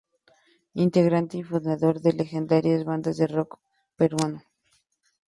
Integrante 0.73 1.37
y 1.37 1.43
fundador 1.43 2.01
de 2.01 2.13
legendarias 2.13 2.85
bandas 2.85 3.17
de 3.17 3.27
rock 3.27 3.59
peruano. 3.97 4.41